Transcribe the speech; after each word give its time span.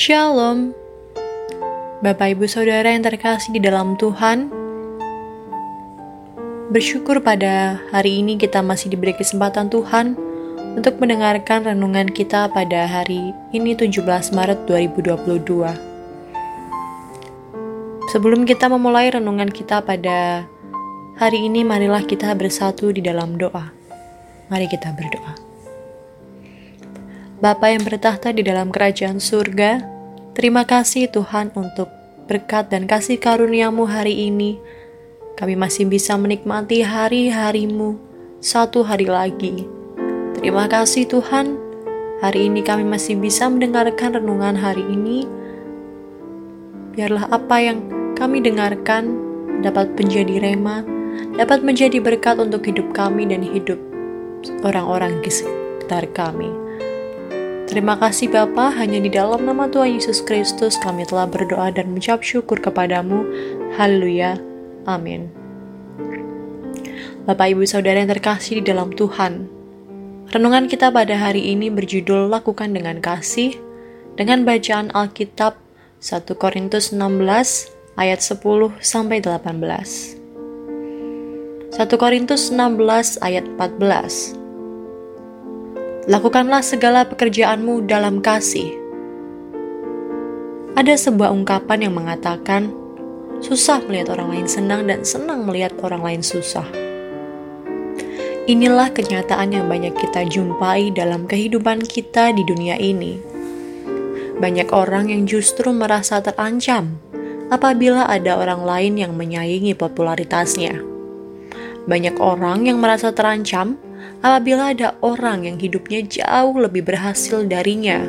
Shalom, 0.00 0.72
Bapak 2.00 2.32
Ibu 2.32 2.48
Saudara 2.48 2.88
yang 2.88 3.04
terkasih 3.04 3.52
di 3.52 3.60
dalam 3.60 4.00
Tuhan. 4.00 4.48
Bersyukur 6.72 7.20
pada 7.20 7.76
hari 7.92 8.24
ini 8.24 8.40
kita 8.40 8.64
masih 8.64 8.96
diberi 8.96 9.12
kesempatan 9.12 9.68
Tuhan 9.68 10.16
untuk 10.72 10.96
mendengarkan 11.04 11.68
renungan 11.68 12.08
kita 12.08 12.48
pada 12.48 12.88
hari 12.88 13.36
ini 13.52 13.76
17 13.76 14.00
Maret 14.32 14.64
2022. 14.64 15.68
Sebelum 18.08 18.48
kita 18.48 18.72
memulai 18.72 19.12
renungan 19.12 19.52
kita 19.52 19.84
pada 19.84 20.48
hari 21.20 21.44
ini, 21.44 21.60
marilah 21.60 22.08
kita 22.08 22.32
bersatu 22.40 22.88
di 22.88 23.04
dalam 23.04 23.36
doa. 23.36 23.68
Mari 24.48 24.64
kita 24.64 24.96
berdoa. 24.96 25.50
Bapa 27.40 27.72
yang 27.72 27.80
bertahta 27.88 28.36
di 28.36 28.44
dalam 28.44 28.68
kerajaan 28.68 29.16
surga, 29.16 29.89
terima 30.36 30.66
kasih 30.66 31.10
Tuhan 31.10 31.54
untuk 31.54 31.90
berkat 32.30 32.70
dan 32.70 32.86
kasih 32.86 33.18
karuniamu 33.18 33.90
hari 33.90 34.30
ini. 34.30 34.62
Kami 35.34 35.56
masih 35.56 35.88
bisa 35.88 36.14
menikmati 36.20 36.84
hari-harimu 36.84 37.96
satu 38.38 38.84
hari 38.84 39.08
lagi. 39.08 39.66
Terima 40.38 40.70
kasih 40.70 41.04
Tuhan, 41.10 41.58
hari 42.22 42.48
ini 42.48 42.62
kami 42.62 42.86
masih 42.86 43.16
bisa 43.18 43.50
mendengarkan 43.50 44.16
renungan 44.16 44.56
hari 44.56 44.84
ini. 44.86 45.26
Biarlah 46.94 47.28
apa 47.28 47.56
yang 47.60 47.78
kami 48.14 48.44
dengarkan 48.44 49.16
dapat 49.60 49.92
menjadi 49.96 50.40
rema, 50.40 50.84
dapat 51.36 51.60
menjadi 51.64 51.98
berkat 52.00 52.40
untuk 52.40 52.64
hidup 52.64 52.92
kami 52.92 53.28
dan 53.28 53.44
hidup 53.44 53.80
orang-orang 54.64 55.20
di 55.20 55.28
sekitar 55.32 56.08
kami. 56.16 56.69
Terima 57.70 57.94
kasih 57.94 58.34
Bapa, 58.34 58.74
hanya 58.74 58.98
di 58.98 59.06
dalam 59.06 59.46
nama 59.46 59.70
Tuhan 59.70 59.94
Yesus 59.94 60.26
Kristus 60.26 60.74
kami 60.82 61.06
telah 61.06 61.30
berdoa 61.30 61.70
dan 61.70 61.94
mengucap 61.94 62.18
syukur 62.18 62.58
kepadamu. 62.58 63.22
Haleluya. 63.78 64.42
Amin. 64.90 65.30
Bapak 67.30 67.54
Ibu 67.54 67.62
Saudara 67.70 68.02
yang 68.02 68.10
terkasih 68.10 68.58
di 68.58 68.66
dalam 68.66 68.90
Tuhan, 68.90 69.46
renungan 70.34 70.66
kita 70.66 70.90
pada 70.90 71.14
hari 71.14 71.54
ini 71.54 71.70
berjudul 71.70 72.26
Lakukan 72.26 72.74
dengan 72.74 72.98
Kasih 72.98 73.54
dengan 74.18 74.42
bacaan 74.42 74.90
Alkitab 74.90 75.54
1 76.02 76.26
Korintus 76.42 76.90
16 76.90 77.70
ayat 77.94 78.18
10 78.18 78.82
sampai 78.82 79.22
18. 79.22 80.18
1 81.70 81.86
Korintus 82.02 82.50
16 82.50 83.22
ayat 83.22 83.46
14 83.46 84.39
Lakukanlah 86.08 86.64
segala 86.64 87.04
pekerjaanmu 87.04 87.84
dalam 87.84 88.24
kasih. 88.24 88.72
Ada 90.72 90.96
sebuah 90.96 91.28
ungkapan 91.28 91.84
yang 91.84 91.92
mengatakan, 91.92 92.72
susah 93.44 93.84
melihat 93.84 94.16
orang 94.16 94.32
lain 94.32 94.48
senang 94.48 94.88
dan 94.88 95.04
senang 95.04 95.44
melihat 95.44 95.76
orang 95.84 96.00
lain 96.00 96.22
susah. 96.24 96.64
Inilah 98.48 98.88
kenyataan 98.96 99.52
yang 99.52 99.68
banyak 99.68 99.92
kita 99.92 100.24
jumpai 100.24 100.88
dalam 100.96 101.28
kehidupan 101.28 101.84
kita 101.84 102.32
di 102.32 102.48
dunia 102.48 102.80
ini. 102.80 103.20
Banyak 104.40 104.72
orang 104.72 105.12
yang 105.12 105.28
justru 105.28 105.68
merasa 105.68 106.24
terancam 106.24 106.96
apabila 107.52 108.08
ada 108.08 108.40
orang 108.40 108.64
lain 108.64 108.96
yang 108.96 109.12
menyaingi 109.20 109.76
popularitasnya. 109.76 110.80
Banyak 111.84 112.16
orang 112.16 112.64
yang 112.72 112.80
merasa 112.80 113.12
terancam 113.12 113.76
apabila 114.20 114.72
ada 114.72 114.96
orang 115.00 115.48
yang 115.48 115.56
hidupnya 115.56 116.04
jauh 116.04 116.56
lebih 116.56 116.84
berhasil 116.84 117.44
darinya. 117.48 118.04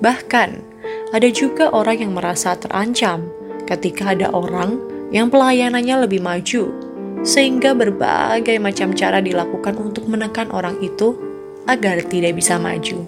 Bahkan, 0.00 0.50
ada 1.14 1.28
juga 1.32 1.72
orang 1.72 2.02
yang 2.04 2.12
merasa 2.12 2.52
terancam 2.58 3.26
ketika 3.66 4.12
ada 4.12 4.30
orang 4.30 4.78
yang 5.10 5.32
pelayanannya 5.32 6.06
lebih 6.06 6.20
maju, 6.20 6.70
sehingga 7.22 7.72
berbagai 7.72 8.58
macam 8.60 8.92
cara 8.92 9.22
dilakukan 9.22 9.74
untuk 9.78 10.06
menekan 10.06 10.50
orang 10.52 10.78
itu 10.82 11.16
agar 11.66 12.02
tidak 12.06 12.38
bisa 12.38 12.58
maju. 12.60 13.02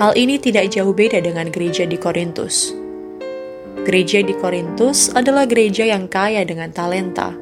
Hal 0.00 0.16
ini 0.16 0.40
tidak 0.40 0.72
jauh 0.72 0.96
beda 0.96 1.20
dengan 1.20 1.52
gereja 1.52 1.84
di 1.84 2.00
Korintus. 2.00 2.72
Gereja 3.84 4.24
di 4.24 4.32
Korintus 4.32 5.12
adalah 5.12 5.44
gereja 5.44 5.84
yang 5.84 6.08
kaya 6.08 6.40
dengan 6.44 6.72
talenta. 6.72 7.36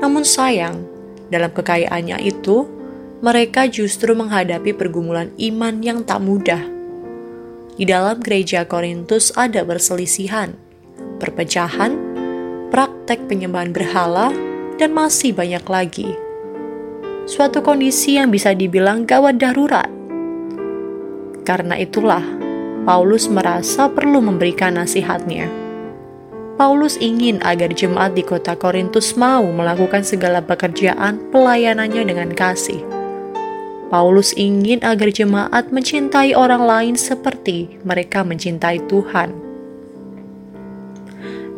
Namun 0.00 0.24
sayang, 0.24 0.84
dalam 1.32 1.52
kekayaannya 1.52 2.20
itu, 2.24 2.68
mereka 3.24 3.64
justru 3.64 4.12
menghadapi 4.12 4.76
pergumulan 4.76 5.32
iman 5.40 5.80
yang 5.80 6.04
tak 6.04 6.20
mudah. 6.20 6.60
Di 7.74 7.88
dalam 7.88 8.20
gereja 8.20 8.68
Korintus 8.68 9.32
ada 9.34 9.64
perselisihan, 9.64 10.54
perpecahan, 11.18 11.96
praktek 12.68 13.24
penyembahan 13.26 13.72
berhala, 13.72 14.28
dan 14.76 14.92
masih 14.92 15.32
banyak 15.32 15.64
lagi. 15.64 16.10
Suatu 17.24 17.64
kondisi 17.64 18.20
yang 18.20 18.28
bisa 18.28 18.52
dibilang 18.52 19.08
gawat 19.08 19.40
darurat. 19.40 19.88
Karena 21.48 21.80
itulah, 21.80 22.20
Paulus 22.84 23.32
merasa 23.32 23.88
perlu 23.88 24.20
memberikan 24.20 24.76
nasihatnya. 24.76 25.63
Paulus 26.54 26.94
ingin 27.02 27.42
agar 27.42 27.74
jemaat 27.74 28.14
di 28.14 28.22
kota 28.22 28.54
Korintus 28.54 29.18
mau 29.18 29.42
melakukan 29.42 30.06
segala 30.06 30.38
pekerjaan 30.38 31.18
pelayanannya 31.34 32.06
dengan 32.06 32.30
kasih. 32.30 32.78
Paulus 33.90 34.30
ingin 34.38 34.78
agar 34.86 35.10
jemaat 35.10 35.74
mencintai 35.74 36.30
orang 36.38 36.62
lain 36.62 36.94
seperti 36.94 37.82
mereka 37.82 38.22
mencintai 38.22 38.86
Tuhan. 38.86 39.34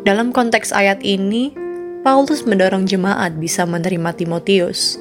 Dalam 0.01 0.33
konteks 0.33 0.73
ayat 0.73 1.05
ini, 1.05 1.53
Paulus 2.01 2.41
mendorong 2.41 2.89
jemaat 2.89 3.37
bisa 3.37 3.69
menerima 3.69 4.17
Timotius 4.17 4.97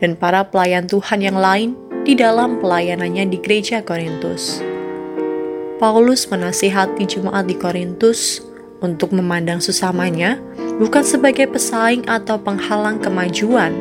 dan 0.00 0.16
para 0.16 0.48
pelayan 0.48 0.88
Tuhan 0.88 1.20
yang 1.20 1.36
lain 1.36 1.76
di 2.08 2.16
dalam 2.16 2.56
pelayanannya 2.56 3.28
di 3.28 3.36
gereja 3.36 3.84
Korintus. 3.84 4.64
Paulus 5.76 6.24
menasihati 6.32 7.04
jemaat 7.04 7.44
di 7.44 7.56
Korintus 7.60 8.40
untuk 8.84 9.12
memandang 9.12 9.62
sesamanya 9.62 10.36
bukan 10.76 11.00
sebagai 11.00 11.48
pesaing 11.48 12.04
atau 12.04 12.36
penghalang 12.36 13.00
kemajuan, 13.00 13.72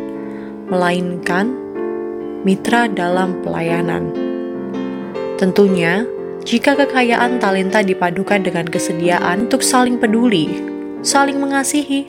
melainkan 0.71 1.51
mitra 2.47 2.87
dalam 2.87 3.41
pelayanan. 3.43 4.13
Tentunya, 5.35 6.07
jika 6.47 6.77
kekayaan 6.77 7.41
talenta 7.41 7.83
dipadukan 7.83 8.39
dengan 8.39 8.69
kesediaan 8.69 9.49
untuk 9.49 9.65
saling 9.65 9.99
peduli, 9.99 10.63
saling 11.03 11.41
mengasihi, 11.41 12.07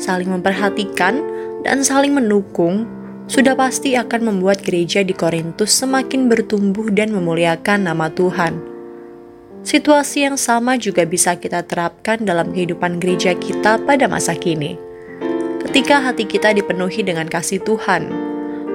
saling 0.00 0.32
memperhatikan, 0.32 1.22
dan 1.62 1.86
saling 1.86 2.16
mendukung, 2.16 2.88
sudah 3.24 3.56
pasti 3.56 3.96
akan 3.96 4.36
membuat 4.36 4.60
gereja 4.60 5.00
di 5.00 5.16
Korintus 5.16 5.72
semakin 5.72 6.28
bertumbuh 6.28 6.92
dan 6.92 7.14
memuliakan 7.14 7.88
nama 7.88 8.12
Tuhan. 8.12 8.73
Situasi 9.64 10.28
yang 10.28 10.36
sama 10.36 10.76
juga 10.76 11.08
bisa 11.08 11.40
kita 11.40 11.64
terapkan 11.64 12.20
dalam 12.20 12.52
kehidupan 12.52 13.00
gereja 13.00 13.32
kita 13.32 13.80
pada 13.80 14.04
masa 14.04 14.36
kini. 14.36 14.76
Ketika 15.64 16.04
hati 16.04 16.28
kita 16.28 16.52
dipenuhi 16.52 17.00
dengan 17.00 17.24
kasih 17.24 17.64
Tuhan, 17.64 18.12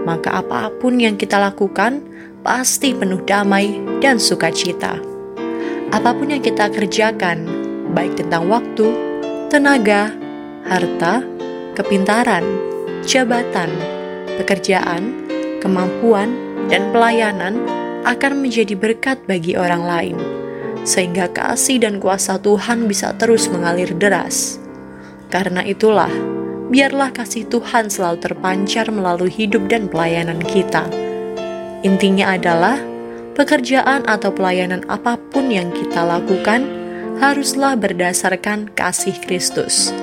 maka 0.09 0.41
apa 0.41 0.73
pun 0.81 0.97
yang 0.97 1.13
kita 1.13 1.37
lakukan 1.37 2.01
pasti 2.41 2.97
penuh 2.97 3.21
damai 3.21 3.77
dan 4.01 4.17
sukacita. 4.17 4.97
Apa 5.93 6.09
pun 6.17 6.33
yang 6.33 6.41
kita 6.41 6.73
kerjakan, 6.73 7.45
baik 7.93 8.17
tentang 8.17 8.49
waktu, 8.49 8.89
tenaga, 9.53 10.09
harta, 10.65 11.21
kepintaran, 11.77 12.41
jabatan, 13.05 13.69
pekerjaan, 14.41 15.13
kemampuan, 15.61 16.33
dan 16.65 16.89
pelayanan 16.89 17.61
akan 18.09 18.41
menjadi 18.41 18.73
berkat 18.73 19.21
bagi 19.29 19.53
orang 19.53 19.85
lain 19.85 20.17
sehingga 20.87 21.31
kasih 21.31 21.83
dan 21.83 21.97
kuasa 21.97 22.39
Tuhan 22.39 22.87
bisa 22.87 23.15
terus 23.15 23.47
mengalir 23.51 23.91
deras. 23.95 24.59
Karena 25.29 25.61
itulah, 25.61 26.09
biarlah 26.73 27.13
kasih 27.13 27.45
Tuhan 27.49 27.89
selalu 27.89 28.17
terpancar 28.19 28.89
melalui 28.89 29.29
hidup 29.29 29.69
dan 29.69 29.85
pelayanan 29.85 30.41
kita. 30.41 30.85
Intinya 31.85 32.35
adalah 32.35 32.81
pekerjaan 33.37 34.03
atau 34.09 34.33
pelayanan 34.33 34.83
apa 34.91 35.15
pun 35.31 35.47
yang 35.47 35.69
kita 35.71 36.03
lakukan 36.03 36.65
haruslah 37.21 37.77
berdasarkan 37.77 38.71
kasih 38.73 39.15
Kristus. 39.23 39.93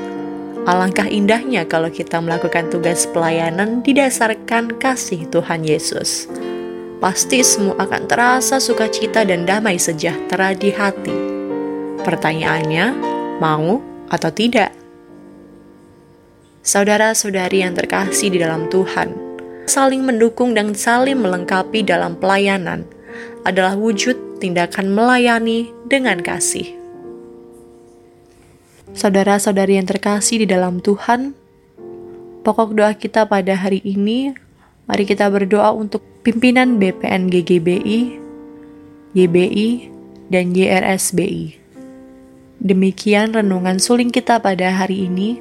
Alangkah 0.67 1.07
indahnya 1.07 1.63
kalau 1.63 1.93
kita 1.93 2.19
melakukan 2.19 2.67
tugas 2.75 3.07
pelayanan 3.11 3.87
didasarkan 3.87 4.79
kasih 4.83 5.23
Tuhan 5.31 5.63
Yesus 5.63 6.27
pasti 6.99 7.45
semua 7.45 7.77
akan 7.77 8.03
terasa 8.09 8.57
sukacita 8.57 9.23
dan 9.23 9.45
damai 9.45 9.77
sejahtera 9.77 10.57
di 10.57 10.73
hati. 10.73 11.15
Pertanyaannya, 12.01 12.87
mau 13.43 13.83
atau 14.09 14.31
tidak? 14.33 14.73
Saudara-saudari 16.67 17.63
yang 17.63 17.79
terkasih 17.79 18.35
di 18.35 18.39
dalam 18.43 18.67
Tuhan, 18.67 19.15
saling 19.71 20.03
mendukung 20.03 20.55
dan 20.55 20.75
saling 20.75 21.19
melengkapi 21.19 21.87
dalam 21.87 22.19
pelayanan 22.19 22.83
adalah 23.47 23.79
wujud 23.79 24.43
tindakan 24.43 24.91
melayani 24.91 25.71
dengan 25.87 26.19
kasih. 26.19 26.75
Saudara-saudari 28.97 29.77
yang 29.77 29.87
terkasih 29.87 30.43
di 30.43 30.47
dalam 30.49 30.81
Tuhan, 30.81 31.37
pokok 32.43 32.75
doa 32.75 32.97
kita 32.97 33.29
pada 33.29 33.55
hari 33.55 33.85
ini, 33.85 34.33
mari 34.87 35.05
kita 35.07 35.27
berdoa 35.31 35.75
untuk 35.75 36.03
pimpinan 36.23 36.79
BPN 36.79 37.31
GGBI, 37.31 37.99
YBI, 39.15 39.69
dan 40.31 40.55
YRSBI. 40.55 41.59
Demikian 42.63 43.37
renungan 43.37 43.79
suling 43.79 44.11
kita 44.11 44.41
pada 44.41 44.73
hari 44.73 45.07
ini, 45.07 45.39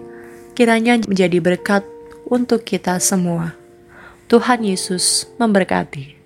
kiranya 0.53 1.00
menjadi 1.06 1.39
berkat 1.39 1.81
untuk 2.27 2.65
kita 2.68 3.00
semua. 3.00 3.56
Tuhan 4.25 4.65
Yesus 4.65 5.30
memberkati. 5.38 6.25